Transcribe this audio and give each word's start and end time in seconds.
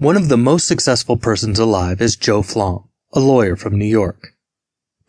One 0.00 0.16
of 0.16 0.28
the 0.28 0.38
most 0.38 0.68
successful 0.68 1.16
persons 1.16 1.58
alive 1.58 2.00
is 2.00 2.14
Joe 2.14 2.42
Flom, 2.42 2.88
a 3.12 3.18
lawyer 3.18 3.56
from 3.56 3.76
New 3.76 3.84
York. 3.84 4.28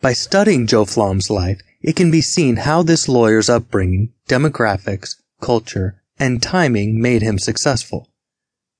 By 0.00 0.14
studying 0.14 0.66
Joe 0.66 0.84
Flom's 0.84 1.30
life, 1.30 1.60
it 1.80 1.94
can 1.94 2.10
be 2.10 2.20
seen 2.20 2.56
how 2.56 2.82
this 2.82 3.08
lawyer's 3.08 3.48
upbringing, 3.48 4.12
demographics, 4.28 5.14
culture, 5.40 6.02
and 6.18 6.42
timing 6.42 7.00
made 7.00 7.22
him 7.22 7.38
successful. 7.38 8.08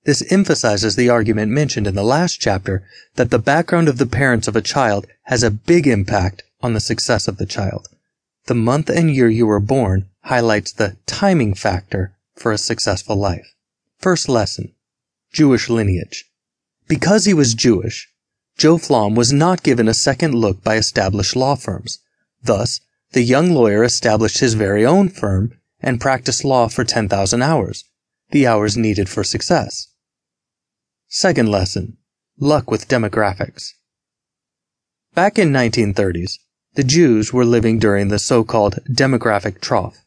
This 0.03 0.25
emphasizes 0.33 0.96
the 0.96 1.09
argument 1.09 1.53
mentioned 1.53 1.87
in 1.87 1.94
the 1.94 2.03
last 2.03 2.40
chapter 2.40 2.83
that 3.15 3.31
the 3.31 3.38
background 3.38 3.88
of 3.88 3.99
the 3.99 4.04
parents 4.04 4.49
of 4.49 4.56
a 4.56 4.61
child 4.61 5.06
has 5.27 5.45
a 5.45 5.51
big 5.53 5.87
impact 5.87 6.42
on 6.61 6.74
the 6.74 6.81
success 6.81 7.29
of 7.29 7.37
the 7.37 7.47
child. 7.47 7.87
The 8.47 8.56
month 8.56 8.90
and 8.90 9.15
year 9.15 9.29
you 9.29 9.47
were 9.47 9.61
born 9.61 10.08
highlights 10.22 10.72
the 10.72 10.97
timing 11.06 11.54
factor 11.54 12.17
for 12.35 12.51
a 12.51 12.58
successful 12.58 13.15
life. 13.15 13.54
First 14.01 14.29
lesson. 14.29 14.72
Jewish 15.33 15.69
lineage. 15.69 16.24
Because 16.88 17.24
he 17.24 17.34
was 17.34 17.55
Jewish, 17.55 18.09
Joe 18.59 18.79
Flom 18.79 19.15
was 19.15 19.33
not 19.33 19.62
given 19.62 19.89
a 19.89 19.95
second 19.95 20.34
look 20.34 20.62
by 20.65 20.77
established 20.77 21.37
law 21.37 21.55
firms. 21.55 22.01
Thus, 22.43 22.80
the 23.12 23.23
young 23.23 23.53
lawyer 23.53 23.84
established 23.84 24.41
his 24.41 24.55
very 24.55 24.84
own 24.84 25.09
firm 25.09 25.53
and 25.80 26.01
practiced 26.01 26.45
law 26.45 26.69
for 26.69 26.84
10,000 26.84 27.43
hours, 27.43 27.84
the 28.30 28.47
hours 28.47 28.77
needed 28.77 29.09
for 29.09 29.25
success. 29.25 29.89
Second 31.09 31.48
lesson. 31.48 31.97
Luck 32.39 32.70
with 32.70 32.89
demographics. 32.89 33.73
Back 35.15 35.39
in 35.39 35.53
1930s, 35.53 36.39
the 36.75 36.84
Jews 36.84 37.33
were 37.33 37.45
living 37.45 37.78
during 37.78 38.09
the 38.09 38.19
so-called 38.19 38.78
demographic 38.89 39.61
trough. 39.61 39.98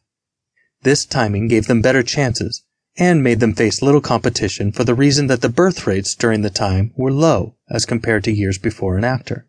This 0.82 1.04
timing 1.04 1.48
gave 1.48 1.66
them 1.66 1.82
better 1.82 2.02
chances 2.02 2.62
and 2.96 3.22
made 3.22 3.40
them 3.40 3.54
face 3.54 3.82
little 3.82 4.00
competition 4.00 4.70
for 4.70 4.84
the 4.84 4.94
reason 4.94 5.26
that 5.26 5.40
the 5.40 5.48
birth 5.48 5.86
rates 5.86 6.14
during 6.14 6.42
the 6.42 6.50
time 6.50 6.92
were 6.96 7.12
low 7.12 7.54
as 7.68 7.86
compared 7.86 8.22
to 8.24 8.32
years 8.32 8.58
before 8.58 8.96
and 8.96 9.04
after. 9.04 9.46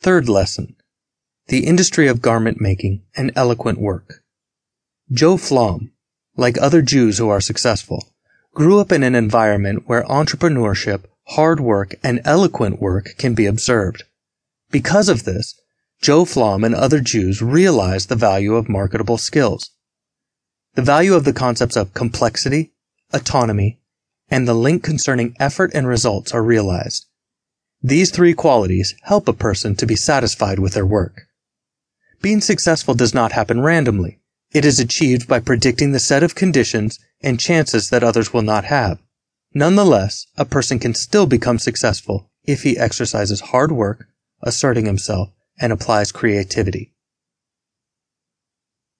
Third 0.00 0.28
lesson. 0.28 0.76
The 1.48 1.66
industry 1.66 2.08
of 2.08 2.22
garment 2.22 2.60
making 2.60 3.02
and 3.16 3.30
eloquent 3.36 3.78
work. 3.78 4.24
Joe 5.12 5.36
Flom, 5.36 5.92
like 6.36 6.58
other 6.58 6.82
Jews 6.82 7.18
who 7.18 7.28
are 7.28 7.40
successful, 7.40 8.04
grew 8.52 8.80
up 8.80 8.90
in 8.90 9.02
an 9.02 9.14
environment 9.14 9.84
where 9.86 10.02
entrepreneurship, 10.04 11.04
hard 11.28 11.60
work, 11.60 11.94
and 12.02 12.20
eloquent 12.24 12.80
work 12.80 13.14
can 13.16 13.34
be 13.34 13.46
observed. 13.46 14.02
Because 14.70 15.08
of 15.08 15.24
this, 15.24 15.54
Joe 16.02 16.24
Flom 16.24 16.64
and 16.64 16.74
other 16.74 17.00
Jews 17.00 17.40
realized 17.40 18.08
the 18.08 18.16
value 18.16 18.56
of 18.56 18.68
marketable 18.68 19.18
skills. 19.18 19.70
The 20.76 20.82
value 20.82 21.14
of 21.14 21.24
the 21.24 21.32
concepts 21.32 21.74
of 21.74 21.94
complexity, 21.94 22.74
autonomy, 23.10 23.80
and 24.28 24.46
the 24.46 24.52
link 24.52 24.82
concerning 24.84 25.34
effort 25.40 25.70
and 25.72 25.88
results 25.88 26.34
are 26.34 26.42
realized. 26.42 27.06
These 27.82 28.10
three 28.10 28.34
qualities 28.34 28.94
help 29.04 29.26
a 29.26 29.32
person 29.32 29.74
to 29.76 29.86
be 29.86 29.96
satisfied 29.96 30.58
with 30.58 30.74
their 30.74 30.84
work. 30.84 31.28
Being 32.20 32.42
successful 32.42 32.92
does 32.92 33.14
not 33.14 33.32
happen 33.32 33.62
randomly. 33.62 34.20
It 34.52 34.66
is 34.66 34.78
achieved 34.78 35.26
by 35.26 35.40
predicting 35.40 35.92
the 35.92 35.98
set 35.98 36.22
of 36.22 36.34
conditions 36.34 36.98
and 37.22 37.40
chances 37.40 37.88
that 37.88 38.04
others 38.04 38.34
will 38.34 38.42
not 38.42 38.64
have. 38.66 38.98
Nonetheless, 39.54 40.26
a 40.36 40.44
person 40.44 40.78
can 40.78 40.92
still 40.92 41.26
become 41.26 41.58
successful 41.58 42.30
if 42.44 42.64
he 42.64 42.76
exercises 42.76 43.40
hard 43.40 43.72
work, 43.72 44.08
asserting 44.42 44.84
himself, 44.84 45.30
and 45.58 45.72
applies 45.72 46.12
creativity. 46.12 46.92